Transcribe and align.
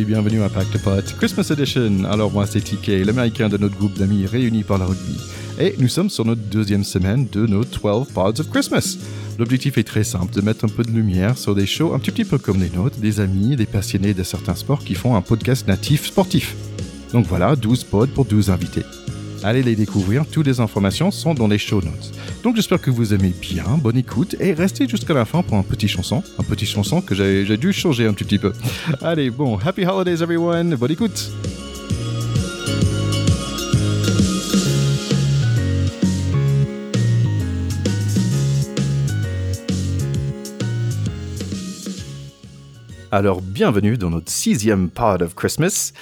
et 0.00 0.04
bienvenue 0.04 0.42
à 0.42 0.48
Pack 0.48 0.70
de 0.72 0.78
Potes 0.78 1.14
Christmas 1.18 1.48
Edition. 1.50 2.04
Alors 2.04 2.30
moi 2.30 2.46
c'est 2.46 2.60
TK, 2.60 3.04
l'américain 3.04 3.50
de 3.50 3.58
notre 3.58 3.76
groupe 3.76 3.98
d'amis 3.98 4.24
réunis 4.24 4.62
par 4.62 4.78
le 4.78 4.84
rugby. 4.84 5.16
Et 5.58 5.74
nous 5.78 5.88
sommes 5.88 6.08
sur 6.08 6.24
notre 6.24 6.40
deuxième 6.40 6.84
semaine 6.84 7.26
de 7.30 7.46
nos 7.46 7.64
12 7.64 8.08
Pods 8.14 8.40
of 8.40 8.50
Christmas. 8.50 8.96
L'objectif 9.38 9.76
est 9.76 9.84
très 9.84 10.04
simple, 10.04 10.32
de 10.32 10.40
mettre 10.40 10.64
un 10.64 10.68
peu 10.68 10.84
de 10.84 10.90
lumière 10.90 11.36
sur 11.36 11.54
des 11.54 11.66
shows 11.66 11.92
un 11.92 11.98
petit, 11.98 12.12
petit 12.12 12.24
peu 12.24 12.38
comme 12.38 12.60
les 12.60 12.70
nôtres, 12.70 12.98
des 12.98 13.20
amis, 13.20 13.56
des 13.56 13.66
passionnés 13.66 14.14
de 14.14 14.22
certains 14.22 14.54
sports 14.54 14.84
qui 14.84 14.94
font 14.94 15.16
un 15.16 15.22
podcast 15.22 15.68
natif 15.68 16.06
sportif. 16.06 16.56
Donc 17.12 17.26
voilà, 17.26 17.54
12 17.54 17.84
pods 17.84 18.06
pour 18.06 18.24
12 18.24 18.50
invités. 18.50 18.84
Allez 19.42 19.62
les 19.62 19.74
découvrir, 19.74 20.26
toutes 20.26 20.46
les 20.46 20.60
informations 20.60 21.10
sont 21.10 21.32
dans 21.32 21.48
les 21.48 21.56
show 21.56 21.80
notes. 21.80 22.12
Donc 22.42 22.56
j'espère 22.56 22.78
que 22.78 22.90
vous 22.90 23.14
aimez 23.14 23.32
bien, 23.40 23.64
bonne 23.82 23.96
écoute 23.96 24.36
et 24.38 24.52
restez 24.52 24.86
jusqu'à 24.86 25.14
la 25.14 25.24
fin 25.24 25.42
pour 25.42 25.56
un 25.56 25.62
petit 25.62 25.88
chanson, 25.88 26.22
un 26.38 26.42
petit 26.42 26.66
chanson 26.66 27.00
que 27.00 27.14
j'ai 27.14 27.56
dû 27.56 27.72
changer 27.72 28.06
un 28.06 28.12
petit 28.12 28.38
peu. 28.38 28.52
Allez, 29.00 29.30
bon, 29.30 29.56
happy 29.56 29.86
holidays 29.86 30.22
everyone, 30.22 30.74
bonne 30.74 30.90
écoute. 30.90 31.30
Alors, 43.12 43.40
bienvenue 43.40 43.96
dans 43.96 44.10
notre 44.10 44.30
sixième 44.30 44.88
part 44.90 45.20
of 45.22 45.34
Christmas. 45.34 45.92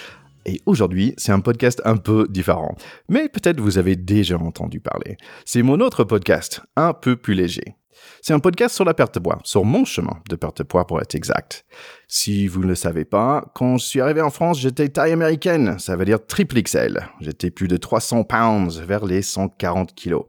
Et 0.47 0.61
aujourd'hui, 0.67 1.15
c'est 1.17 1.33
un 1.33 1.41
podcast 1.41 1.83
un 1.85 1.97
peu 1.97 2.27
différent. 2.29 2.75
Mais 3.09 3.29
peut-être 3.29 3.61
vous 3.61 3.79
avez 3.79 3.97
déjà 3.97 4.39
entendu 4.39 4.81
parler. 4.81 5.17
C'est 5.45 5.63
mon 5.63 5.81
autre 5.81 6.05
podcast, 6.05 6.63
un 6.77 6.93
peu 6.93 7.17
plus 7.17 7.35
léger. 7.35 7.77
C'est 8.23 8.33
un 8.33 8.39
podcast 8.39 8.75
sur 8.75 8.85
la 8.85 8.95
perte 8.95 9.15
de 9.15 9.21
poids, 9.21 9.41
sur 9.45 9.65
mon 9.65 9.85
chemin 9.85 10.19
de 10.29 10.37
perte 10.37 10.59
de 10.59 10.63
poids 10.63 10.87
pour 10.87 11.01
être 11.01 11.15
exact. 11.15 11.65
Si 12.07 12.47
vous 12.47 12.61
ne 12.63 12.69
le 12.69 12.75
savez 12.75 13.05
pas, 13.05 13.45
quand 13.55 13.77
je 13.79 13.87
suis 13.87 14.01
arrivé 14.01 14.21
en 14.21 14.31
France, 14.31 14.61
j'étais 14.61 14.89
taille 14.89 15.13
américaine, 15.13 15.79
ça 15.79 15.97
veut 15.97 16.05
dire 16.05 16.25
triple 16.25 16.63
XL. 16.63 17.01
J'étais 17.21 17.51
plus 17.51 17.69
de 17.69 17.77
300 17.77 18.25
pounds, 18.25 18.81
vers 18.81 19.05
les 19.05 19.23
140 19.23 19.95
kilos. 19.95 20.27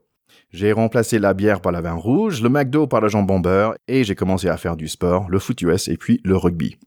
J'ai 0.52 0.72
remplacé 0.72 1.20
la 1.20 1.36
bière 1.36 1.62
par 1.62 1.72
la 1.72 1.82
vin 1.82 1.94
rouge, 1.94 2.42
le 2.42 2.50
McDo 2.50 2.88
par 2.88 3.02
le 3.02 3.08
jambon 3.08 3.40
beurre, 3.40 3.76
et 3.88 4.04
j'ai 4.04 4.16
commencé 4.16 4.50
à 4.50 4.58
faire 4.58 4.76
du 4.76 4.88
sport, 4.88 5.30
le 5.30 5.38
foot 5.38 5.62
US 5.62 5.88
et 5.88 5.98
puis 5.98 6.22
le 6.24 6.36
rugby. 6.36 6.80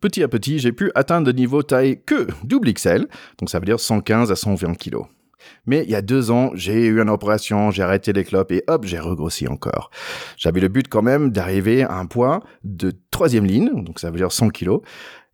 Petit 0.00 0.22
à 0.22 0.28
petit, 0.28 0.58
j'ai 0.58 0.72
pu 0.72 0.90
atteindre 0.94 1.26
le 1.26 1.32
niveau 1.32 1.62
taille 1.62 2.00
que 2.04 2.26
double 2.44 2.72
XL, 2.72 3.06
donc 3.38 3.50
ça 3.50 3.58
veut 3.58 3.66
dire 3.66 3.80
115 3.80 4.30
à 4.30 4.36
120 4.36 4.74
kilos. 4.74 5.06
Mais 5.66 5.84
il 5.84 5.90
y 5.90 5.94
a 5.94 6.02
deux 6.02 6.30
ans, 6.30 6.50
j'ai 6.54 6.86
eu 6.86 7.00
une 7.00 7.10
opération, 7.10 7.70
j'ai 7.70 7.82
arrêté 7.82 8.12
les 8.12 8.24
clopes 8.24 8.52
et 8.52 8.64
hop, 8.66 8.84
j'ai 8.84 8.98
regrossi 8.98 9.46
encore. 9.48 9.90
J'avais 10.36 10.60
le 10.60 10.68
but 10.68 10.88
quand 10.88 11.02
même 11.02 11.30
d'arriver 11.30 11.82
à 11.82 11.94
un 11.94 12.06
poids 12.06 12.42
de 12.64 12.92
troisième 13.10 13.44
ligne, 13.44 13.84
donc 13.84 14.00
ça 14.00 14.10
veut 14.10 14.16
dire 14.16 14.32
100 14.32 14.50
kilos. 14.50 14.80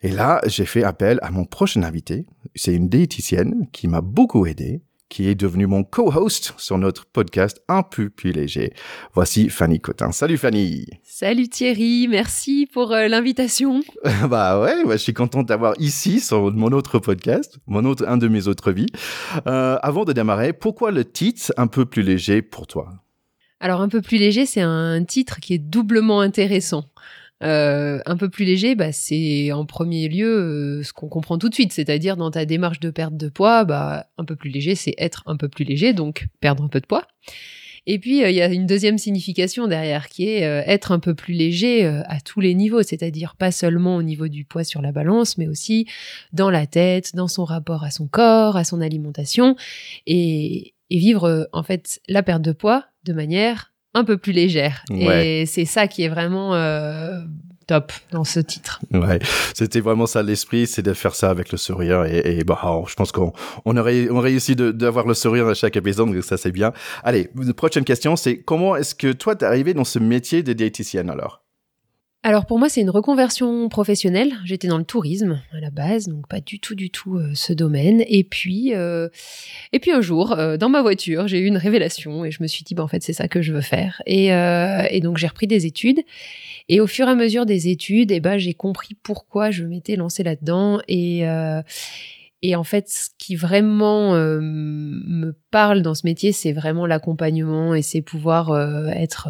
Et 0.02 0.10
là, 0.10 0.40
j'ai 0.46 0.66
fait 0.66 0.82
appel 0.82 1.18
à 1.22 1.30
mon 1.30 1.44
prochain 1.44 1.82
invité. 1.82 2.26
C'est 2.54 2.74
une 2.74 2.88
diététicienne 2.88 3.68
qui 3.72 3.86
m'a 3.86 4.00
beaucoup 4.00 4.46
aidé 4.46 4.82
qui 5.12 5.28
est 5.28 5.34
devenu 5.34 5.66
mon 5.66 5.84
co-host 5.84 6.54
sur 6.56 6.78
notre 6.78 7.04
podcast 7.04 7.62
un 7.68 7.82
peu 7.82 8.08
plus 8.08 8.32
léger. 8.32 8.72
Voici 9.12 9.50
Fanny 9.50 9.78
Cotin. 9.78 10.10
Salut 10.10 10.38
Fanny. 10.38 10.86
Salut 11.02 11.48
Thierry, 11.48 12.08
merci 12.08 12.66
pour 12.72 12.92
euh, 12.92 13.08
l'invitation. 13.08 13.82
bah 14.30 14.58
ouais, 14.58 14.84
je 14.92 14.96
suis 14.96 15.12
content 15.12 15.42
d'avoir 15.42 15.74
ici 15.78 16.18
sur 16.18 16.50
mon 16.50 16.68
autre 16.68 16.98
podcast, 16.98 17.58
mon 17.66 17.84
autre, 17.84 18.08
un 18.08 18.16
de 18.16 18.26
mes 18.26 18.48
autres 18.48 18.72
vies. 18.72 18.86
Euh, 19.46 19.76
avant 19.82 20.06
de 20.06 20.14
démarrer, 20.14 20.54
pourquoi 20.54 20.90
le 20.90 21.04
titre 21.04 21.52
un 21.58 21.66
peu 21.66 21.84
plus 21.84 22.02
léger 22.02 22.40
pour 22.40 22.66
toi? 22.66 22.88
Alors 23.60 23.82
un 23.82 23.90
peu 23.90 24.00
plus 24.00 24.16
léger, 24.16 24.46
c'est 24.46 24.62
un 24.62 25.04
titre 25.04 25.40
qui 25.40 25.52
est 25.52 25.58
doublement 25.58 26.20
intéressant. 26.22 26.86
Euh, 27.42 28.00
un 28.06 28.16
peu 28.16 28.28
plus 28.28 28.44
léger, 28.44 28.74
bah, 28.74 28.92
c'est 28.92 29.50
en 29.52 29.66
premier 29.66 30.08
lieu 30.08 30.28
euh, 30.28 30.82
ce 30.82 30.92
qu'on 30.92 31.08
comprend 31.08 31.38
tout 31.38 31.48
de 31.48 31.54
suite, 31.54 31.72
c'est-à-dire 31.72 32.16
dans 32.16 32.30
ta 32.30 32.44
démarche 32.44 32.78
de 32.78 32.90
perte 32.90 33.16
de 33.16 33.28
poids, 33.28 33.64
bah, 33.64 34.06
un 34.16 34.24
peu 34.24 34.36
plus 34.36 34.50
léger, 34.50 34.74
c'est 34.74 34.94
être 34.98 35.22
un 35.26 35.36
peu 35.36 35.48
plus 35.48 35.64
léger, 35.64 35.92
donc 35.92 36.28
perdre 36.40 36.62
un 36.62 36.68
peu 36.68 36.80
de 36.80 36.86
poids. 36.86 37.06
Et 37.86 37.98
puis, 37.98 38.22
euh, 38.22 38.30
il 38.30 38.36
y 38.36 38.42
a 38.42 38.46
une 38.46 38.66
deuxième 38.66 38.96
signification 38.96 39.66
derrière 39.66 40.08
qui 40.08 40.28
est 40.28 40.42
être 40.42 40.92
un 40.92 41.00
peu 41.00 41.14
plus 41.14 41.34
léger 41.34 41.84
à 41.84 42.20
tous 42.20 42.40
les 42.40 42.54
niveaux, 42.54 42.84
c'est-à-dire 42.84 43.34
pas 43.34 43.50
seulement 43.50 43.96
au 43.96 44.04
niveau 44.04 44.28
du 44.28 44.44
poids 44.44 44.62
sur 44.62 44.80
la 44.80 44.92
balance, 44.92 45.36
mais 45.36 45.48
aussi 45.48 45.86
dans 46.32 46.50
la 46.50 46.66
tête, 46.66 47.16
dans 47.16 47.28
son 47.28 47.44
rapport 47.44 47.82
à 47.82 47.90
son 47.90 48.06
corps, 48.06 48.56
à 48.56 48.62
son 48.62 48.80
alimentation, 48.80 49.56
et, 50.06 50.74
et 50.90 50.98
vivre 50.98 51.48
en 51.52 51.64
fait 51.64 52.00
la 52.06 52.22
perte 52.22 52.42
de 52.42 52.52
poids 52.52 52.84
de 53.04 53.12
manière 53.12 53.71
un 53.94 54.04
peu 54.04 54.16
plus 54.16 54.32
légère. 54.32 54.84
Et 54.90 55.46
c'est 55.46 55.64
ça 55.64 55.86
qui 55.86 56.02
est 56.02 56.08
vraiment 56.08 56.54
euh, 56.54 57.20
top 57.66 57.92
dans 58.10 58.24
ce 58.24 58.40
titre. 58.40 58.80
Ouais, 58.92 59.18
c'était 59.54 59.80
vraiment 59.80 60.06
ça 60.06 60.22
l'esprit, 60.22 60.66
c'est 60.66 60.82
de 60.82 60.92
faire 60.94 61.14
ça 61.14 61.30
avec 61.30 61.52
le 61.52 61.58
sourire. 61.58 62.04
Et, 62.04 62.38
et 62.38 62.44
bah, 62.44 62.60
oh, 62.64 62.84
je 62.88 62.94
pense 62.94 63.12
qu'on 63.12 63.32
on 63.64 63.76
aurait 63.76 64.08
on 64.10 64.20
réussi 64.20 64.56
d'avoir 64.56 65.06
le 65.06 65.14
sourire 65.14 65.48
à 65.48 65.54
chaque 65.54 65.76
épisode, 65.76 66.12
donc 66.12 66.24
ça 66.24 66.36
c'est 66.36 66.52
bien. 66.52 66.72
Allez, 67.04 67.30
prochaine 67.56 67.84
question, 67.84 68.16
c'est 68.16 68.38
comment 68.38 68.76
est-ce 68.76 68.94
que 68.94 69.12
toi 69.12 69.36
t'es 69.36 69.46
arrivé 69.46 69.74
dans 69.74 69.84
ce 69.84 69.98
métier 69.98 70.42
de 70.42 70.52
diététicienne 70.52 71.10
alors? 71.10 71.41
Alors 72.24 72.46
pour 72.46 72.60
moi, 72.60 72.68
c'est 72.68 72.80
une 72.80 72.90
reconversion 72.90 73.68
professionnelle. 73.68 74.34
J'étais 74.44 74.68
dans 74.68 74.78
le 74.78 74.84
tourisme 74.84 75.42
à 75.52 75.58
la 75.58 75.70
base, 75.70 76.06
donc 76.06 76.28
pas 76.28 76.40
du 76.40 76.60
tout, 76.60 76.76
du 76.76 76.88
tout 76.88 77.16
euh, 77.16 77.32
ce 77.34 77.52
domaine. 77.52 78.04
Et 78.06 78.22
puis, 78.22 78.74
euh, 78.74 79.08
et 79.72 79.80
puis 79.80 79.90
un 79.90 80.00
jour, 80.00 80.30
euh, 80.30 80.56
dans 80.56 80.68
ma 80.68 80.82
voiture, 80.82 81.26
j'ai 81.26 81.40
eu 81.40 81.46
une 81.46 81.56
révélation 81.56 82.24
et 82.24 82.30
je 82.30 82.40
me 82.40 82.46
suis 82.46 82.62
dit, 82.62 82.76
bah, 82.76 82.84
en 82.84 82.86
fait, 82.86 83.02
c'est 83.02 83.12
ça 83.12 83.26
que 83.26 83.42
je 83.42 83.52
veux 83.52 83.60
faire. 83.60 84.02
Et, 84.06 84.26
et 84.26 85.00
donc 85.00 85.18
j'ai 85.18 85.26
repris 85.26 85.48
des 85.48 85.66
études. 85.66 86.00
Et 86.68 86.80
au 86.80 86.86
fur 86.86 87.08
et 87.08 87.10
à 87.10 87.16
mesure 87.16 87.44
des 87.44 87.68
études, 87.68 88.12
eh 88.12 88.20
ben, 88.20 88.38
j'ai 88.38 88.54
compris 88.54 88.94
pourquoi 89.02 89.50
je 89.50 89.64
m'étais 89.64 89.96
lancée 89.96 90.22
là-dedans. 90.22 90.80
Et 90.86 91.24
et 92.44 92.56
en 92.56 92.64
fait, 92.64 92.88
ce 92.88 93.08
qui 93.18 93.36
vraiment 93.36 94.14
me 94.14 95.32
parle 95.50 95.82
dans 95.82 95.94
ce 95.94 96.06
métier, 96.06 96.32
c'est 96.32 96.52
vraiment 96.52 96.86
l'accompagnement 96.86 97.74
et 97.74 97.82
c'est 97.82 98.02
pouvoir 98.02 98.56
être 98.90 99.28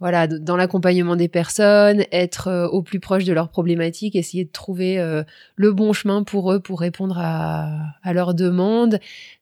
voilà, 0.00 0.26
dans 0.26 0.56
l'accompagnement 0.56 1.14
des 1.14 1.28
personnes, 1.28 2.04
être 2.10 2.48
euh, 2.48 2.66
au 2.66 2.82
plus 2.82 3.00
proche 3.00 3.24
de 3.24 3.34
leurs 3.34 3.50
problématiques, 3.50 4.16
essayer 4.16 4.44
de 4.44 4.50
trouver 4.50 4.98
euh, 4.98 5.22
le 5.56 5.72
bon 5.72 5.92
chemin 5.92 6.24
pour 6.24 6.52
eux 6.52 6.60
pour 6.60 6.80
répondre 6.80 7.18
à, 7.18 7.94
à 8.02 8.12
leurs 8.14 8.34
demandes. 8.34 8.98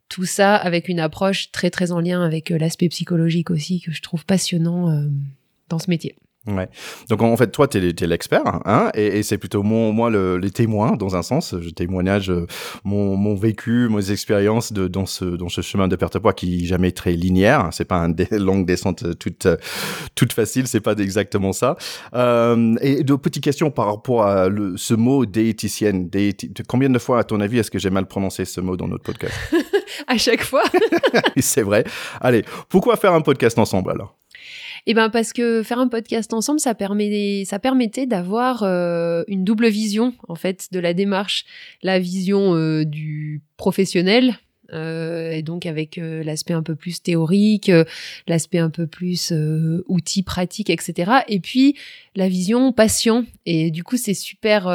Tout 0.09 0.25
ça 0.25 0.57
avec 0.57 0.89
une 0.89 1.01
approche 1.01 1.53
très 1.53 1.71
très 1.71 1.93
en 1.93 2.01
lien 2.01 2.25
avec 2.25 2.51
euh, 2.51 2.59
l'aspect 2.59 2.89
psychologique 2.89 3.51
aussi 3.51 3.81
que 3.81 3.93
je 3.93 4.03
trouve 4.03 4.27
passionnant 4.27 5.05
dans 5.69 5.79
ce 5.79 5.89
métier. 5.89 6.17
Ouais. 6.49 6.69
Donc 7.09 7.23
en 7.23 7.37
fait, 7.37 7.49
toi, 7.49 7.69
tu 7.69 7.79
es, 7.79 8.07
l'expert, 8.07 8.61
hein, 8.65 8.91
et, 8.95 9.19
et 9.19 9.23
c'est 9.23 9.39
plutôt 9.39 9.63
mon, 9.63 9.93
moi 9.93 10.09
le, 10.09 10.39
les 10.39 10.51
témoins 10.51 10.97
dans 10.97 11.15
un 11.15 11.23
sens. 11.23 11.55
Je 11.61 11.69
témoignage 11.71 12.31
euh, 12.31 12.47
mon, 12.85 13.17
mon 13.17 13.35
vécu, 13.35 13.89
mes 13.91 14.11
expériences 14.11 14.73
de, 14.73 14.89
dans 14.89 15.07
ce 15.07 15.25
dans 15.25 15.49
ce 15.49 15.61
chemin 15.61 15.89
de 15.89 15.97
perte 15.97 16.15
de 16.15 16.19
poids 16.19 16.33
qui 16.33 16.67
jamais 16.67 16.93
très 16.93 17.13
linéaire. 17.13 17.69
C'est 17.73 17.85
pas 17.85 17.99
une 17.99 18.17
longue 18.33 18.67
descente 18.67 19.19
toute 19.19 19.47
toute 20.15 20.33
facile. 20.33 20.67
C'est 20.67 20.81
pas 20.81 20.95
exactement 20.95 21.53
ça. 21.53 21.77
Euh, 22.15 22.75
et 22.81 23.05
deux 23.05 23.19
petites 23.19 23.45
questions 23.45 23.71
par 23.71 23.87
rapport 23.87 24.25
à 24.25 24.49
le, 24.49 24.77
ce 24.77 24.95
mot 24.95 25.27
diététicienne. 25.27 26.11
Combien 26.67 26.91
de 26.91 26.99
fois, 26.99 27.19
à 27.19 27.25
ton 27.25 27.41
avis, 27.41 27.59
est-ce 27.59 27.71
que 27.71 27.79
j'ai 27.79 27.91
mal 27.91 28.07
prononcé 28.07 28.45
ce 28.45 28.61
mot 28.61 28.77
dans 28.77 28.89
notre 28.89 29.05
podcast? 29.05 29.35
À 30.07 30.17
chaque 30.17 30.43
fois. 30.43 30.63
c'est 31.39 31.63
vrai. 31.63 31.85
Allez, 32.21 32.45
pourquoi 32.69 32.97
faire 32.97 33.13
un 33.15 33.21
podcast 33.21 33.59
ensemble 33.59 33.91
alors? 33.91 34.17
Eh 34.87 34.95
ben 34.95 35.11
parce 35.11 35.33
que 35.33 35.63
faire 35.63 35.79
un 35.79 35.89
podcast 35.89 36.33
ensemble, 36.33 36.61
ça 36.61 36.75
permet, 36.75 37.45
ça 37.45 37.59
permettait 37.59 38.07
d'avoir 38.07 38.63
euh, 38.63 39.25
une 39.29 39.45
double 39.45 39.69
vision 39.69 40.15
en 40.29 40.35
fait 40.35 40.69
de 40.73 40.81
la 40.81 40.95
démarche, 40.95 41.45
la 41.83 41.99
vision 41.99 42.55
euh, 42.55 42.85
du 42.85 43.43
professionnel 43.57 44.39
euh, 44.73 45.33
et 45.33 45.43
donc 45.43 45.67
avec 45.67 45.99
euh, 45.99 46.23
l'aspect 46.23 46.53
un 46.53 46.63
peu 46.63 46.75
plus 46.75 47.03
théorique, 47.03 47.69
euh, 47.69 47.85
l'aspect 48.27 48.59
un 48.59 48.71
peu 48.71 48.87
plus 48.87 49.33
outils 49.87 50.23
pratiques, 50.23 50.71
etc. 50.71 51.13
Et 51.29 51.41
puis 51.41 51.75
la 52.15 52.29
vision 52.29 52.73
patient. 52.73 53.25
Et 53.47 53.71
du 53.71 53.85
coup, 53.85 53.97
c'est 53.97 54.15
super. 54.15 54.67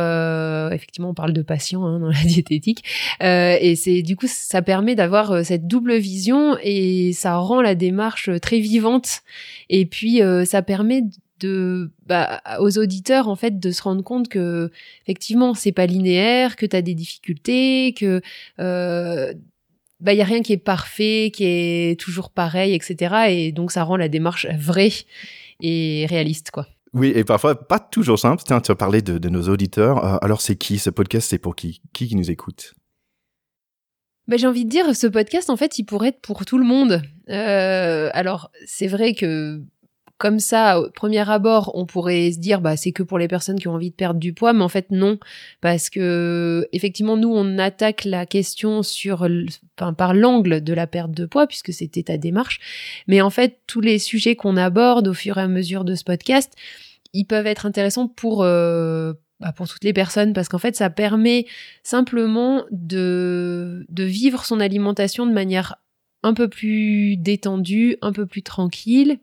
effectivement, 0.72 1.10
on 1.10 1.14
parle 1.14 1.34
de 1.34 1.42
patient 1.42 1.86
hein, 1.86 2.00
dans 2.02 2.10
la 2.10 2.24
diététique. 2.24 2.84
et 3.22 3.76
c'est 3.76 4.02
du 4.02 4.16
coup, 4.16 4.28
ça 4.28 4.62
permet 4.62 4.96
d'avoir 4.96 5.46
cette 5.46 5.68
double 5.68 5.96
vision 5.98 6.58
et 6.64 7.12
ça 7.14 7.36
rend 7.38 7.62
la 7.62 7.76
démarche 7.76 8.30
très 8.42 8.60
vivante. 8.60 9.22
Et 9.70 9.86
puis, 9.86 10.22
ça 10.46 10.62
permet 10.62 11.04
de 11.40 11.92
bah, 12.06 12.42
aux 12.60 12.78
auditeurs 12.78 13.28
en 13.28 13.36
fait 13.36 13.60
de 13.60 13.72
se 13.72 13.82
rendre 13.84 14.04
compte 14.04 14.30
que 14.30 14.72
effectivement 15.04 15.54
c'est 15.54 15.72
pas 15.72 15.86
linéaire 15.86 16.56
que 16.56 16.66
tu 16.66 16.76
as 16.76 16.82
des 16.82 16.94
difficultés 16.94 17.94
que 17.98 18.22
euh, 18.60 19.34
bah 20.04 20.14
il 20.14 20.18
y 20.18 20.22
a 20.22 20.26
rien 20.26 20.42
qui 20.42 20.54
est 20.54 20.58
parfait, 20.58 21.32
qui 21.34 21.46
est 21.46 22.00
toujours 22.00 22.30
pareil, 22.30 22.76
etc. 22.76 23.16
Et 23.30 23.52
donc 23.52 23.72
ça 23.72 23.84
rend 23.84 23.96
la 23.96 24.10
démarche 24.10 24.46
vraie 24.58 24.92
et 25.62 26.06
réaliste, 26.10 26.52
quoi. 26.52 26.68
Oui, 26.94 27.12
et 27.16 27.24
parfois 27.24 27.56
pas 27.56 27.80
toujours 27.80 28.20
simple. 28.20 28.44
Tiens, 28.46 28.62
tu 28.62 28.72
as 28.72 28.76
parlé 28.76 29.02
de, 29.02 29.30
nos 29.30 29.50
auditeurs. 29.50 30.06
Euh, 30.06 30.18
alors 30.22 30.42
c'est 30.42 30.56
qui 30.56 30.78
ce 30.78 30.90
podcast? 30.90 31.30
C'est 31.30 31.40
pour 31.40 31.56
qui? 31.56 31.82
Qui 31.94 32.08
qui 32.08 32.16
nous 32.16 32.30
écoute? 32.30 32.74
Bah, 34.28 34.38
j'ai 34.38 34.48
envie 34.48 34.66
de 34.66 34.70
dire, 34.70 34.96
ce 34.96 35.08
podcast, 35.08 35.50
en 35.50 35.58
fait, 35.58 35.80
il 35.80 35.84
pourrait 35.86 36.10
être 36.10 36.22
pour 36.22 36.46
tout 36.46 36.58
le 36.58 36.64
monde. 36.64 37.02
Euh, 37.30 38.10
alors, 38.14 38.52
c'est 38.66 38.88
vrai 38.88 39.16
que 39.16 39.62
comme 40.24 40.40
ça, 40.40 40.80
au 40.80 40.90
premier 40.90 41.30
abord, 41.30 41.72
on 41.74 41.86
pourrait 41.86 42.32
se 42.32 42.40
dire, 42.40 42.62
bah, 42.62 42.78
c'est 42.78 42.94
que 42.94 43.04
pour 43.04 43.20
les 43.20 43.28
personnes 43.28 43.60
qui 43.60 43.68
ont 43.68 43.74
envie 43.74 43.90
de 43.90 43.96
perdre 43.96 44.22
du 44.22 44.32
poids, 44.32 44.54
mais 44.54 44.64
en 44.64 44.70
fait, 44.70 44.86
non. 44.90 45.20
Parce 45.60 45.90
que, 45.90 46.66
effectivement, 46.72 47.18
nous, 47.18 47.28
on 47.28 47.58
attaque 47.58 48.06
la 48.06 48.26
question 48.26 48.84
sur, 48.84 49.28
enfin, 49.78 49.92
par 49.92 50.14
l'angle 50.14 50.64
de 50.64 50.74
la 50.74 50.88
perte 50.88 51.12
de 51.12 51.26
poids, 51.26 51.46
puisque 51.46 51.74
c'était 51.74 52.04
ta 52.04 52.16
démarche. 52.16 52.62
Mais 53.06 53.20
en 53.20 53.30
fait, 53.30 53.60
tous 53.68 53.82
les 53.82 54.00
sujets 54.00 54.38
qu'on 54.38 54.56
aborde 54.56 55.10
au 55.10 55.14
fur 55.14 55.40
et 55.40 55.42
à 55.42 55.50
mesure 55.50 55.84
de 55.84 55.94
ce 55.94 56.06
podcast, 56.06 56.54
ils 57.12 57.26
peuvent 57.26 57.46
être 57.48 57.66
intéressants 57.66 58.08
pour, 58.08 58.44
euh, 58.44 59.12
bah, 59.42 59.52
pour 59.52 59.68
toutes 59.68 59.84
les 59.84 59.92
personnes 59.92 60.32
parce 60.32 60.48
qu'en 60.48 60.58
fait 60.58 60.76
ça 60.76 60.90
permet 60.90 61.46
simplement 61.84 62.64
de, 62.72 63.86
de 63.90 64.04
vivre 64.04 64.46
son 64.46 64.60
alimentation 64.60 65.28
de 65.28 65.34
manière 65.34 65.76
un 66.24 66.34
peu 66.34 66.48
plus 66.48 67.18
détendue, 67.18 67.98
un 68.02 68.14
peu 68.14 68.26
plus 68.26 68.42
tranquille. 68.42 69.20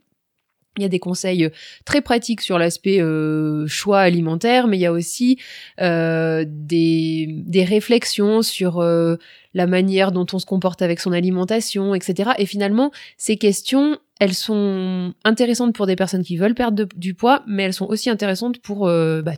Il 0.76 0.82
y 0.82 0.86
a 0.86 0.88
des 0.88 1.00
conseils 1.00 1.50
très 1.84 2.00
pratiques 2.00 2.40
sur 2.40 2.56
l'aspect 2.56 3.00
euh, 3.00 3.66
choix 3.66 3.98
alimentaire, 3.98 4.68
mais 4.68 4.76
il 4.78 4.80
y 4.80 4.86
a 4.86 4.92
aussi 4.92 5.36
euh, 5.80 6.44
des, 6.46 7.26
des 7.28 7.64
réflexions 7.64 8.42
sur 8.42 8.78
euh, 8.78 9.16
la 9.52 9.66
manière 9.66 10.12
dont 10.12 10.26
on 10.32 10.38
se 10.38 10.46
comporte 10.46 10.80
avec 10.80 11.00
son 11.00 11.10
alimentation, 11.10 11.92
etc. 11.92 12.30
Et 12.38 12.46
finalement, 12.46 12.92
ces 13.18 13.36
questions, 13.36 13.98
elles 14.20 14.34
sont 14.34 15.12
intéressantes 15.24 15.74
pour 15.74 15.86
des 15.86 15.96
personnes 15.96 16.22
qui 16.22 16.36
veulent 16.36 16.54
perdre 16.54 16.86
du 16.94 17.14
poids, 17.14 17.42
mais 17.48 17.64
elles 17.64 17.74
sont 17.74 17.86
aussi 17.86 18.08
intéressantes 18.08 18.60
pour 18.60 18.86
bah, 18.86 19.34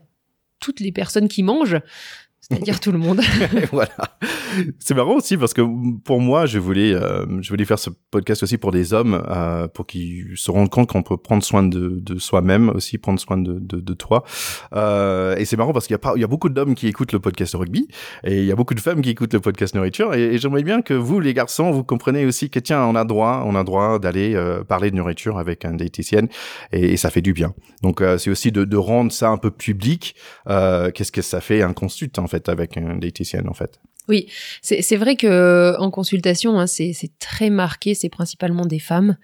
toutes 0.60 0.80
les 0.80 0.92
personnes 0.92 1.28
qui 1.28 1.42
mangent 1.42 1.80
c'est-à-dire 2.42 2.80
tout 2.80 2.90
le 2.90 2.98
monde. 2.98 3.20
voilà. 3.72 3.92
C'est 4.80 4.94
marrant 4.94 5.14
aussi 5.14 5.36
parce 5.36 5.54
que 5.54 5.62
pour 6.04 6.20
moi, 6.20 6.44
je 6.46 6.58
voulais, 6.58 6.92
euh, 6.92 7.24
je 7.40 7.48
voulais 7.48 7.64
faire 7.64 7.78
ce 7.78 7.88
podcast 8.10 8.42
aussi 8.42 8.58
pour 8.58 8.72
des 8.72 8.92
hommes, 8.92 9.22
euh, 9.28 9.68
pour 9.68 9.86
qu'ils 9.86 10.32
se 10.36 10.50
rendent 10.50 10.68
compte 10.68 10.88
qu'on 10.88 11.04
peut 11.04 11.16
prendre 11.16 11.42
soin 11.44 11.62
de, 11.62 12.00
de 12.00 12.18
soi-même 12.18 12.68
aussi, 12.70 12.98
prendre 12.98 13.20
soin 13.20 13.38
de, 13.38 13.60
de, 13.60 13.80
de 13.80 13.94
toi. 13.94 14.24
Euh, 14.74 15.36
et 15.36 15.44
c'est 15.44 15.56
marrant 15.56 15.72
parce 15.72 15.86
qu'il 15.86 15.94
y 15.94 15.96
a 15.96 15.98
pas, 15.98 16.14
il 16.16 16.20
y 16.20 16.24
a 16.24 16.26
beaucoup 16.26 16.48
d'hommes 16.48 16.74
qui 16.74 16.88
écoutent 16.88 17.12
le 17.12 17.20
podcast 17.20 17.54
rugby 17.54 17.86
et 18.24 18.38
il 18.38 18.44
y 18.44 18.52
a 18.52 18.56
beaucoup 18.56 18.74
de 18.74 18.80
femmes 18.80 19.02
qui 19.02 19.10
écoutent 19.10 19.34
le 19.34 19.40
podcast 19.40 19.74
nourriture. 19.76 20.12
Et, 20.14 20.38
j'aimerais 20.38 20.64
bien 20.64 20.82
que 20.82 20.94
vous, 20.94 21.20
les 21.20 21.34
garçons, 21.34 21.70
vous 21.70 21.84
comprenez 21.84 22.26
aussi 22.26 22.50
que 22.50 22.58
tiens, 22.58 22.84
on 22.84 22.96
a 22.96 23.04
droit, 23.04 23.44
on 23.46 23.54
a 23.54 23.62
droit 23.62 24.00
d'aller 24.00 24.34
euh, 24.34 24.64
parler 24.64 24.90
de 24.90 24.96
nourriture 24.96 25.38
avec 25.38 25.64
un 25.64 25.74
diététicienne 25.74 26.28
et, 26.72 26.96
ça 26.96 27.10
fait 27.10 27.22
du 27.22 27.32
bien. 27.32 27.54
Donc 27.82 28.00
euh, 28.00 28.18
c'est 28.18 28.30
aussi 28.30 28.50
de, 28.52 28.76
rendre 28.76 29.12
ça 29.12 29.28
un 29.28 29.36
peu 29.36 29.50
public. 29.50 30.16
Qu'est-ce 30.46 31.12
que 31.12 31.22
ça 31.22 31.40
fait 31.40 31.62
un 31.62 31.72
consultant 31.72 32.26
avec 32.48 32.76
un 32.76 32.96
diététicien 32.96 33.46
en 33.46 33.54
fait. 33.54 33.80
Oui, 34.08 34.26
c'est 34.62 34.96
vrai 34.96 35.14
que 35.14 35.76
en 35.78 35.90
consultation, 35.90 36.58
hein, 36.58 36.66
c'est 36.66 36.94
très 37.20 37.50
marqué. 37.50 37.94
C'est 37.94 38.08
principalement 38.08 38.66
des 38.66 38.80
femmes 38.80 39.16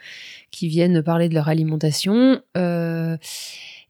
qui 0.52 0.68
viennent 0.68 1.02
parler 1.02 1.28
de 1.28 1.34
leur 1.34 1.48
alimentation. 1.48 2.40
Euh, 2.56 3.16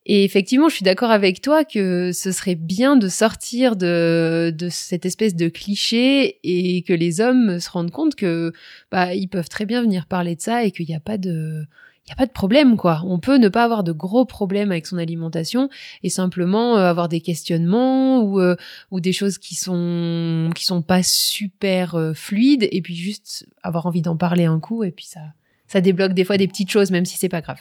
et 0.08 0.24
effectivement, 0.24 0.70
je 0.70 0.76
suis 0.76 0.84
d'accord 0.84 1.10
avec 1.10 1.42
toi 1.42 1.64
que 1.64 2.12
ce 2.12 2.32
serait 2.32 2.54
bien 2.54 2.96
de 2.96 3.08
sortir 3.08 3.76
de, 3.76 4.52
de 4.56 4.68
cette 4.70 5.04
espèce 5.04 5.36
de 5.36 5.48
cliché 5.48 6.38
et 6.42 6.82
que 6.82 6.94
les 6.94 7.20
hommes 7.20 7.60
se 7.60 7.70
rendent 7.70 7.90
compte 7.90 8.14
que 8.14 8.52
bah, 8.90 9.14
ils 9.14 9.28
peuvent 9.28 9.50
très 9.50 9.66
bien 9.66 9.82
venir 9.82 10.06
parler 10.06 10.34
de 10.34 10.40
ça 10.40 10.64
et 10.64 10.70
qu'il 10.70 10.86
n'y 10.86 10.94
a 10.94 11.00
pas 11.00 11.18
de 11.18 11.66
il 12.08 12.12
n'y 12.12 12.14
a 12.14 12.16
pas 12.16 12.26
de 12.26 12.32
problème, 12.32 12.78
quoi. 12.78 13.02
On 13.04 13.18
peut 13.18 13.36
ne 13.36 13.50
pas 13.50 13.64
avoir 13.64 13.84
de 13.84 13.92
gros 13.92 14.24
problèmes 14.24 14.72
avec 14.72 14.86
son 14.86 14.96
alimentation 14.96 15.68
et 16.02 16.08
simplement 16.08 16.78
euh, 16.78 16.88
avoir 16.88 17.10
des 17.10 17.20
questionnements 17.20 18.22
ou, 18.22 18.40
euh, 18.40 18.56
ou 18.90 19.00
des 19.00 19.12
choses 19.12 19.36
qui 19.36 19.54
sont, 19.54 20.48
qui 20.54 20.64
sont 20.64 20.80
pas 20.80 21.02
super 21.02 21.96
euh, 21.96 22.14
fluides 22.14 22.66
et 22.72 22.80
puis 22.80 22.96
juste 22.96 23.46
avoir 23.62 23.84
envie 23.84 24.00
d'en 24.00 24.16
parler 24.16 24.46
un 24.46 24.58
coup 24.58 24.84
et 24.84 24.90
puis 24.90 25.04
ça, 25.04 25.20
ça 25.68 25.80
débloque 25.80 26.12
des 26.12 26.24
fois 26.24 26.36
des 26.36 26.48
petites 26.48 26.70
choses, 26.70 26.90
même 26.90 27.04
si 27.04 27.16
c'est 27.16 27.28
pas 27.28 27.40
grave. 27.40 27.58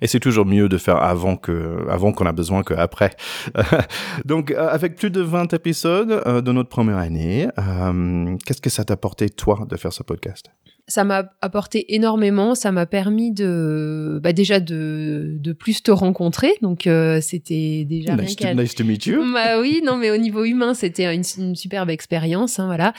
Et 0.00 0.06
c'est 0.06 0.20
toujours 0.20 0.46
mieux 0.46 0.68
de 0.68 0.78
faire 0.78 0.96
avant 0.96 1.36
que, 1.36 1.86
avant 1.88 2.12
qu'on 2.12 2.26
a 2.26 2.32
besoin 2.32 2.62
qu'après. 2.62 3.10
Donc, 4.24 4.50
avec 4.50 4.96
plus 4.96 5.10
de 5.10 5.20
20 5.20 5.52
épisodes 5.52 6.42
de 6.42 6.52
notre 6.52 6.68
première 6.70 6.98
année, 6.98 7.48
qu'est-ce 8.44 8.62
que 8.62 8.70
ça 8.70 8.84
t'a 8.84 8.94
apporté, 8.94 9.28
toi, 9.28 9.66
de 9.68 9.76
faire 9.76 9.92
ce 9.92 10.02
podcast? 10.02 10.50
Ça 10.86 11.04
m'a 11.04 11.30
apporté 11.40 11.94
énormément. 11.94 12.54
Ça 12.54 12.70
m'a 12.72 12.86
permis 12.86 13.32
de, 13.32 14.20
bah 14.22 14.32
déjà 14.32 14.60
de, 14.60 15.36
de 15.38 15.52
plus 15.52 15.82
te 15.82 15.90
rencontrer. 15.90 16.52
Donc 16.60 16.86
euh, 16.86 17.20
c'était 17.20 17.84
déjà 17.88 18.16
nice, 18.16 18.36
to, 18.36 18.52
nice 18.52 18.74
to 18.74 18.84
meet 18.84 19.06
you. 19.06 19.22
Bah 19.32 19.60
oui, 19.60 19.80
non, 19.84 19.96
mais 19.96 20.10
au 20.10 20.16
niveau 20.16 20.44
humain, 20.44 20.74
c'était 20.74 21.14
une, 21.14 21.22
une, 21.38 21.56
superbe 21.56 21.90
expérience. 21.90 22.58
Hein, 22.58 22.66
voilà. 22.66 22.92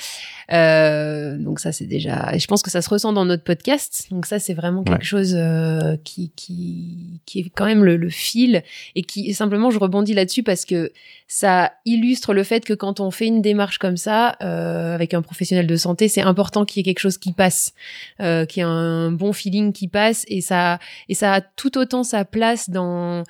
Euh, 0.52 1.38
donc 1.38 1.60
ça, 1.60 1.72
c'est 1.72 1.86
déjà. 1.86 2.34
Et 2.34 2.40
je 2.40 2.48
pense 2.48 2.64
que 2.64 2.72
ça 2.72 2.82
se 2.82 2.90
ressent 2.90 3.14
dans 3.14 3.26
notre 3.26 3.44
podcast. 3.44 4.08
Donc 4.10 4.26
ça, 4.26 4.40
c'est 4.40 4.54
vraiment 4.54 4.84
quelque 4.84 5.06
chose 5.06 5.36
euh, 5.36 5.96
qui, 6.04 6.32
qui, 6.36 7.22
qui 7.26 7.40
est 7.40 7.52
quand 7.54 7.66
même 7.66 7.84
le, 7.84 7.98
le 7.98 8.10
fil 8.10 8.64
et 8.96 9.04
qui 9.04 9.34
simplement, 9.34 9.70
je 9.70 9.80
rebondis 9.80 10.14
là-dessus 10.14 10.44
parce 10.44 10.66
que 10.66 10.92
ça 11.28 11.74
illustre 11.86 12.34
le 12.34 12.44
fait 12.44 12.64
que 12.64 12.74
quand 12.74 13.00
on 13.00 13.10
fait 13.10 13.28
une 13.28 13.42
démarche 13.42 13.80
comme 13.80 13.98
ça 13.98 14.36
euh, 14.42 14.94
avec 14.94 15.14
un 15.14 15.22
professionnel 15.22 15.66
de 15.66 15.76
santé, 15.76 16.08
c'est 16.08 16.22
important 16.22 16.66
qu'il 16.66 16.80
y 16.80 16.82
ait 16.82 16.84
quelque 16.84 17.00
chose 17.00 17.18
qui 17.18 17.34
passe, 17.34 17.74
euh, 18.22 18.46
qu'il 18.46 18.62
y 18.62 18.64
un 18.64 19.12
bon 19.12 19.34
feeling 19.34 19.74
qui 19.74 19.88
passe. 19.88 20.26
Et 20.28 20.42
ça 20.42 20.80
et 21.10 21.14
ça 21.14 21.34
a 21.34 21.42
tout 21.42 21.78
autant 21.78 22.04
sa 22.04 22.26
place 22.26 22.70
dans 22.70 23.24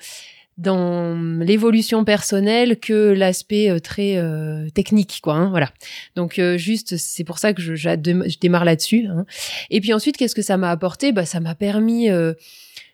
dans 0.58 1.14
l'évolution 1.40 2.04
personnelle 2.04 2.78
que 2.78 3.12
l'aspect 3.12 3.68
euh, 3.68 3.78
très 3.78 4.16
euh, 4.16 4.68
technique 4.70 5.20
quoi 5.22 5.34
hein, 5.34 5.50
voilà. 5.50 5.70
Donc 6.14 6.38
euh, 6.38 6.56
juste 6.56 6.96
c'est 6.96 7.24
pour 7.24 7.38
ça 7.38 7.52
que 7.52 7.60
je, 7.60 7.74
je 7.74 8.38
démarre 8.38 8.64
là-dessus 8.64 9.06
hein. 9.06 9.26
et 9.70 9.80
puis 9.80 9.92
ensuite 9.92 10.16
qu'est-ce 10.16 10.34
que 10.34 10.42
ça 10.42 10.56
m'a 10.56 10.70
apporté? 10.70 11.12
Bah 11.12 11.26
ça 11.26 11.40
m'a 11.40 11.54
permis 11.54 12.08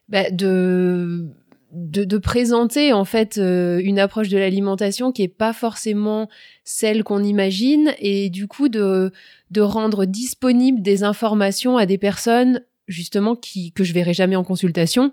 bah, 0.09 0.31
de 0.31 1.29
de, 1.73 2.05
de, 2.05 2.19
présenter 2.19 2.93
en 2.93 3.05
fait 3.05 3.39
euh, 3.39 3.81
une 3.83 3.99
approche 3.99 4.29
de 4.29 4.37
l'alimentation 4.37 5.11
qui 5.11 5.23
est 5.23 5.29
pas 5.29 5.53
forcément 5.53 6.29
celle 6.65 7.03
qu'on 7.03 7.23
imagine 7.23 7.95
et 7.99 8.29
du 8.31 8.47
coup 8.47 8.69
de 8.69 9.11
de 9.51 9.61
rendre 9.61 10.05
disponible 10.05 10.83
des 10.83 11.03
informations 11.03 11.79
à 11.79 11.87
des 11.87 11.99
personnes 11.99 12.63
justement 12.89 13.37
qui 13.37 13.73
que 13.73 13.85
je 13.85 13.95
verrai 13.95 14.13
jamais 14.13 14.37
en 14.37 14.45
consultation 14.45 15.13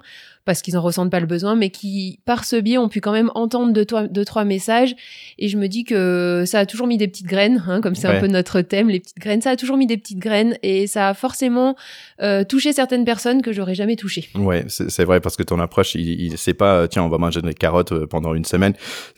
parce 0.50 0.64
qu'ils 0.64 0.76
en 0.80 0.82
ressentent 0.82 1.12
pas 1.12 1.20
le 1.20 1.28
besoin, 1.28 1.56
mais 1.56 1.70
qui, 1.70 2.22
par 2.26 2.44
ce 2.44 2.56
biais, 2.56 2.80
ont 2.80 2.90
pu 2.90 3.02
quand 3.02 3.12
même 3.12 3.30
entendre 3.36 3.72
deux, 3.72 3.86
trois, 3.86 4.08
deux, 4.08 4.26
trois 4.26 4.46
messages. 4.46 4.96
Et 5.38 5.48
je 5.48 5.58
me 5.58 5.68
dis 5.68 5.84
que 5.84 6.44
ça 6.48 6.58
a 6.58 6.66
toujours 6.66 6.88
mis 6.88 6.98
des 6.98 7.08
petites 7.08 7.28
graines, 7.28 7.64
hein, 7.68 7.82
comme 7.82 7.94
c'est 7.94 8.08
un 8.08 8.20
peu 8.20 8.26
notre 8.26 8.62
thème, 8.62 8.90
les 8.90 9.00
petites 9.00 9.20
graines. 9.20 9.44
Ça 9.44 9.52
a 9.52 9.56
toujours 9.56 9.78
mis 9.78 9.86
des 9.86 9.98
petites 9.98 10.18
graines 10.18 10.58
et 10.64 10.88
ça 10.88 11.10
a 11.10 11.14
forcément 11.14 11.76
euh, 12.24 12.44
touché 12.44 12.74
certaines 12.74 13.06
personnes 13.06 13.44
que 13.44 13.54
j'aurais 13.54 13.76
jamais 13.76 13.96
touchées. 13.96 14.28
Ouais, 14.34 14.66
c'est 14.68 15.06
vrai 15.06 15.20
parce 15.20 15.38
que 15.38 15.44
ton 15.44 15.60
approche, 15.60 15.94
il, 15.94 16.20
il 16.20 16.38
c'est 16.40 16.56
pas, 16.56 16.88
tiens, 16.88 17.04
on 17.04 17.10
va 17.10 17.20
manger 17.20 17.44
des 17.44 17.54
carottes 17.54 17.92
euh, 17.92 18.08
pendant 18.08 18.34
une 18.34 18.46
semaine, 18.46 18.74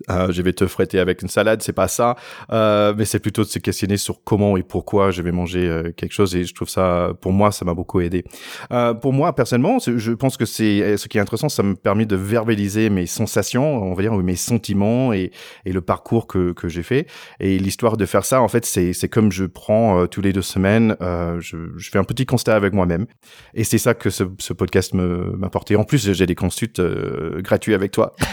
euh, 0.10 0.34
je 0.34 0.42
vais 0.42 0.52
te 0.52 0.68
fréter 0.68 1.00
avec 1.00 1.22
une 1.22 1.30
salade, 1.30 1.62
c'est 1.62 1.72
pas 1.72 1.88
ça. 1.88 2.18
Euh, 2.52 2.94
mais 2.98 3.06
c'est 3.06 3.20
plutôt 3.20 3.44
de 3.44 3.48
se 3.48 3.60
questionner 3.60 3.96
sur 3.96 4.22
comment 4.26 4.58
et 4.58 4.64
pourquoi 4.64 5.12
je 5.12 5.22
vais 5.22 5.32
manger 5.32 5.66
euh, 5.66 5.94
quelque 5.96 6.12
chose. 6.12 6.36
Et 6.36 6.44
je 6.44 6.54
trouve 6.54 6.68
ça, 6.68 7.14
pour 7.22 7.32
moi, 7.32 7.54
ça 7.54 7.64
m'a 7.64 7.74
beaucoup 7.74 8.02
aidé. 8.02 8.26
Euh, 8.74 8.94
pour 8.94 9.14
moi, 9.14 9.34
personnellement, 9.34 9.78
je 9.80 10.12
pense 10.12 10.36
que 10.36 10.46
c'est 10.46 10.98
ce 10.98 11.08
qui 11.08 11.18
est 11.18 11.21
intéressant, 11.22 11.50
ça 11.50 11.64
me 11.64 11.76
permet 11.76 12.06
de 12.06 12.16
verbaliser 12.16 12.90
mes 12.90 13.06
sensations, 13.06 13.84
on 13.84 13.94
va 13.94 14.02
dire, 14.02 14.14
mes 14.14 14.36
sentiments 14.36 15.14
et, 15.14 15.32
et 15.66 15.72
le 15.72 15.82
parcours 15.82 16.28
que, 16.28 16.54
que 16.54 16.70
j'ai 16.70 16.84
fait. 16.84 17.08
Et 17.40 17.58
l'histoire 17.58 17.98
de 17.98 18.06
faire 18.06 18.26
ça, 18.26 18.42
en 18.42 18.48
fait, 18.48 18.66
c'est, 18.66 19.10
comme 19.10 19.32
je 19.32 19.46
prends 19.46 20.02
euh, 20.02 20.08
tous 20.08 20.22
les 20.22 20.34
deux 20.34 20.42
semaines, 20.42 20.96
euh, 21.02 21.40
je, 21.40 21.58
je, 21.78 21.90
fais 21.90 22.00
un 22.00 22.04
petit 22.04 22.26
constat 22.26 22.56
avec 22.56 22.74
moi-même. 22.74 23.06
Et 23.54 23.64
c'est 23.64 23.78
ça 23.78 23.94
que 23.94 24.10
ce, 24.10 24.24
ce 24.40 24.54
podcast 24.54 24.94
me, 24.94 25.36
m'apportait. 25.38 25.76
En 25.76 25.84
plus, 25.84 26.12
j'ai 26.12 26.26
des 26.26 26.36
consultes 26.36 26.80
euh, 26.80 27.42
gratuits 27.42 27.74
avec 27.74 27.92
toi. 27.92 28.16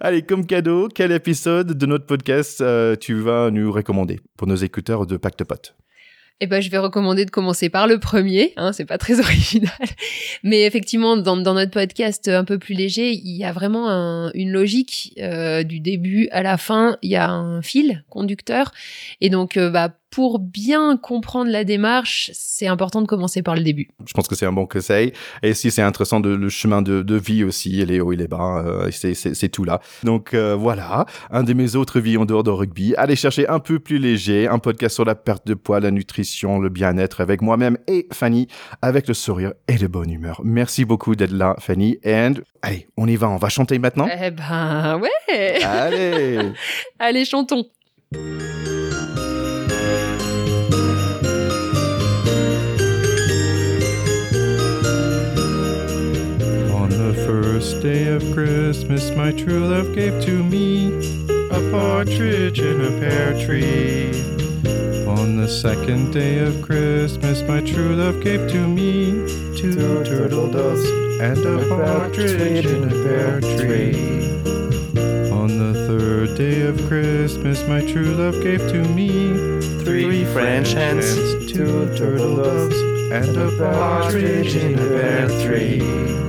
Allez, 0.00 0.22
comme 0.22 0.46
cadeau, 0.46 0.88
quel 0.92 1.12
épisode 1.12 1.72
de 1.72 1.86
notre 1.86 2.06
podcast 2.06 2.60
euh, 2.60 2.96
tu 2.96 3.14
vas 3.14 3.50
nous 3.50 3.72
recommander 3.72 4.20
pour 4.36 4.46
nos 4.46 4.56
écouteurs 4.56 5.06
de 5.06 5.16
Pacte 5.16 5.44
Pot 5.44 5.74
eh 6.40 6.46
ben, 6.46 6.60
je 6.60 6.70
vais 6.70 6.78
recommander 6.78 7.24
de 7.24 7.30
commencer 7.30 7.68
par 7.68 7.86
le 7.86 7.98
premier. 7.98 8.52
Hein, 8.56 8.72
c'est 8.72 8.84
pas 8.84 8.98
très 8.98 9.20
original, 9.24 9.72
mais 10.42 10.62
effectivement, 10.62 11.16
dans, 11.16 11.36
dans, 11.36 11.54
notre 11.54 11.72
podcast 11.72 12.28
un 12.28 12.44
peu 12.44 12.58
plus 12.58 12.74
léger, 12.74 13.12
il 13.12 13.36
y 13.36 13.44
a 13.44 13.52
vraiment 13.52 13.88
un, 13.88 14.30
une 14.34 14.50
logique 14.50 15.14
euh, 15.18 15.62
du 15.62 15.80
début 15.80 16.28
à 16.30 16.42
la 16.42 16.56
fin. 16.56 16.96
Il 17.02 17.10
y 17.10 17.16
a 17.16 17.28
un 17.28 17.62
fil 17.62 18.04
conducteur, 18.08 18.72
et 19.20 19.30
donc, 19.30 19.56
euh, 19.56 19.70
bah, 19.70 19.90
pour 20.10 20.38
bien 20.38 20.96
comprendre 20.96 21.50
la 21.50 21.64
démarche, 21.64 22.30
c'est 22.32 22.66
important 22.66 23.02
de 23.02 23.06
commencer 23.06 23.42
par 23.42 23.54
le 23.54 23.62
début. 23.62 23.88
Je 24.06 24.12
pense 24.12 24.26
que 24.26 24.34
c'est 24.34 24.46
un 24.46 24.52
bon 24.52 24.66
conseil. 24.66 25.12
Et 25.42 25.54
si 25.54 25.70
c'est 25.70 25.82
intéressant, 25.82 26.20
de, 26.20 26.30
le 26.30 26.48
chemin 26.48 26.82
de, 26.82 27.02
de, 27.02 27.14
vie 27.16 27.44
aussi, 27.44 27.84
les 27.84 28.00
hauts 28.00 28.12
et 28.12 28.16
les 28.16 28.28
bas, 28.28 28.64
euh, 28.64 28.90
c'est 28.90 29.48
tout 29.48 29.64
là. 29.64 29.80
Donc 30.04 30.34
euh, 30.34 30.54
voilà, 30.54 31.06
un 31.30 31.42
de 31.42 31.52
mes 31.52 31.76
autres 31.76 32.00
vies 32.00 32.16
en 32.16 32.24
dehors 32.24 32.42
de 32.42 32.50
rugby. 32.50 32.94
Allez 32.96 33.16
chercher 33.16 33.48
un 33.48 33.58
peu 33.60 33.78
plus 33.78 33.98
léger, 33.98 34.48
un 34.48 34.58
podcast 34.58 34.94
sur 34.94 35.04
la 35.04 35.14
perte 35.14 35.46
de 35.46 35.54
poids, 35.54 35.80
la 35.80 35.90
nutrition, 35.90 36.58
le 36.58 36.68
bien-être 36.68 37.20
avec 37.20 37.42
moi-même 37.42 37.76
et 37.86 38.08
Fanny, 38.12 38.48
avec 38.82 39.08
le 39.08 39.14
sourire 39.14 39.52
et 39.68 39.76
le 39.76 39.88
bonne 39.88 40.10
humeur. 40.10 40.40
Merci 40.44 40.84
beaucoup 40.84 41.16
d'être 41.16 41.32
là, 41.32 41.54
Fanny. 41.58 41.98
And 42.06 42.34
allez, 42.62 42.88
on 42.96 43.06
y 43.06 43.16
va, 43.16 43.28
on 43.28 43.36
va 43.36 43.48
chanter 43.48 43.78
maintenant. 43.78 44.08
Eh 44.10 44.30
ben 44.30 45.00
ouais. 45.00 45.62
Allez. 45.62 46.52
allez, 46.98 47.24
chantons. 47.24 47.66
Christmas, 57.78 59.10
my 59.12 59.30
true 59.30 59.68
love 59.68 59.94
gave 59.94 60.20
to 60.24 60.42
me 60.42 60.88
a 61.50 61.70
partridge 61.70 62.58
in 62.58 62.80
a 62.80 62.90
pear 62.98 63.32
tree. 63.46 64.08
On 65.06 65.36
the 65.36 65.46
second 65.48 66.12
day 66.12 66.40
of 66.40 66.60
Christmas, 66.60 67.42
my 67.42 67.60
true 67.60 67.94
love 67.94 68.20
gave 68.20 68.50
to 68.50 68.66
me 68.66 69.12
two 69.56 70.02
turtle 70.04 70.50
doves 70.50 70.84
and 71.20 71.38
a 71.38 71.68
partridge 71.68 72.66
in 72.66 72.82
a 72.82 72.90
pear 72.90 73.40
tree. 73.40 74.28
On 75.30 75.46
the 75.46 75.86
third 75.86 76.36
day 76.36 76.62
of 76.62 76.76
Christmas, 76.88 77.62
my 77.68 77.80
true 77.80 78.12
love 78.14 78.42
gave 78.42 78.60
to 78.72 78.82
me 78.88 79.60
Three 79.84 80.24
French 80.24 80.72
hens, 80.72 81.14
two 81.46 81.96
turtle 81.96 82.36
doves, 82.36 82.76
and 83.12 83.36
a 83.36 83.56
partridge 83.56 84.56
in 84.56 84.74
a 84.74 84.88
pear 84.88 85.28
tree. 85.46 86.28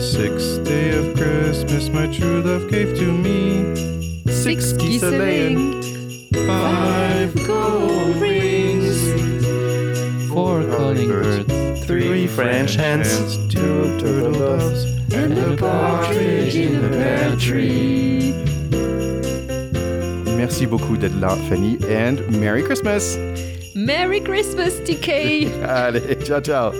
On 0.00 0.06
the 0.06 0.12
sixth 0.12 0.64
day 0.64 0.96
of 0.96 1.14
Christmas, 1.14 1.90
my 1.90 2.06
true 2.06 2.40
love 2.40 2.70
gave 2.70 2.96
to 2.96 3.12
me 3.12 3.76
Six 4.32 4.72
geese 4.72 5.02
a 5.02 5.10
laying. 5.10 5.82
five 6.46 7.34
gold 7.46 8.16
rings. 8.16 8.96
four 10.30 10.64
calling 10.64 11.06
birds, 11.06 11.84
three 11.84 12.26
French 12.26 12.76
hens, 12.76 13.36
two 13.52 14.00
turtle 14.00 14.32
doves, 14.32 14.84
and 15.12 15.36
a 15.36 15.54
partridge 15.58 16.56
in 16.56 16.82
a 16.82 16.88
pear 16.88 17.36
tree. 17.36 18.32
Merci 20.34 20.64
beaucoup 20.64 20.96
d'être 20.96 21.20
là, 21.20 21.36
Fanny, 21.50 21.76
and 21.90 22.26
Merry 22.40 22.62
Christmas! 22.62 23.18
Merry 23.74 24.20
Christmas, 24.22 24.80
TK 24.80 25.52
Allez, 25.68 26.16
ciao, 26.24 26.40
ciao! 26.40 26.72